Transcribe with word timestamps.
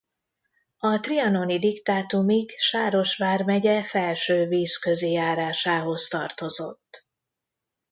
A 0.79 0.97
trianoni 0.99 1.59
diktátumig 1.59 2.53
Sáros 2.57 3.17
vármegye 3.17 3.83
Felsővízközi 3.83 5.11
járásához 5.11 6.07
tartozott. 6.07 7.07